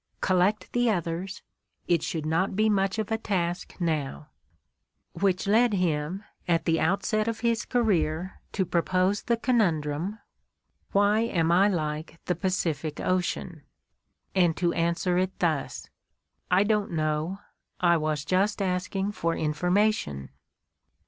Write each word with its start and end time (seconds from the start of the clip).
Collect 0.19 0.73
the 0.73 0.89
others; 0.89 1.43
it 1.87 2.01
should 2.01 2.25
not 2.25 2.55
be 2.55 2.69
much 2.69 2.97
of 2.97 3.11
a 3.11 3.19
task 3.19 3.75
now"; 3.79 4.29
which 5.13 5.45
led 5.45 5.73
him, 5.73 6.23
at 6.47 6.65
the 6.65 6.79
outset 6.79 7.27
of 7.27 7.41
his 7.41 7.65
career, 7.65 8.41
to 8.53 8.65
propose 8.65 9.21
the 9.21 9.37
conundrum, 9.37 10.17
22 10.93 10.93
The 10.93 10.97
Ordeal 10.97 11.05
of 11.05 11.05
Mark 11.05 11.15
Twain 11.17 11.29
"Why 11.29 11.39
am 11.39 11.51
I 11.51 11.67
like 12.01 12.19
the 12.25 12.33
Pacific 12.35 12.99
Ocean?" 12.99 13.61
and 14.33 14.57
to 14.57 14.73
answer 14.73 15.19
it 15.19 15.37
thus: 15.37 15.87
"I 16.49 16.63
don't 16.63 16.89
know. 16.89 17.37
I 17.79 17.95
was 17.97 18.25
just 18.25 18.59
asking 18.59 19.11
for 19.11 19.35
informa 19.35 19.93
tion." 19.93 20.29